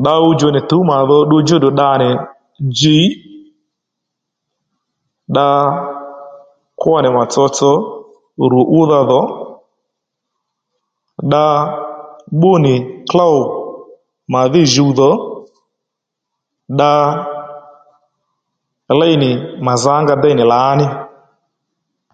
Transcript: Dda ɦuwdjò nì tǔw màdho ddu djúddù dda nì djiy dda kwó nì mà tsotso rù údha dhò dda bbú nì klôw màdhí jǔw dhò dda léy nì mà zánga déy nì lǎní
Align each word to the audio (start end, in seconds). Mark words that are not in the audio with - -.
Dda 0.00 0.12
ɦuwdjò 0.22 0.48
nì 0.52 0.60
tǔw 0.68 0.84
màdho 0.90 1.16
ddu 1.24 1.36
djúddù 1.40 1.68
dda 1.72 1.88
nì 2.02 2.08
djiy 2.68 3.04
dda 5.30 5.46
kwó 6.80 6.94
nì 7.02 7.08
mà 7.16 7.22
tsotso 7.30 7.72
rù 8.50 8.60
údha 8.78 9.00
dhò 9.10 9.22
dda 11.24 11.44
bbú 12.36 12.52
nì 12.64 12.74
klôw 13.10 13.36
màdhí 14.32 14.62
jǔw 14.72 14.90
dhò 14.98 15.10
dda 16.74 16.92
léy 19.00 19.14
nì 19.22 19.30
mà 19.64 19.72
zánga 19.84 20.14
déy 20.22 20.34
nì 20.36 20.44
lǎní 20.52 20.86